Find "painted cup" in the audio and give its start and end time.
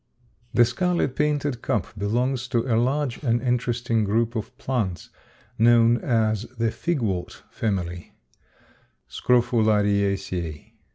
1.15-1.85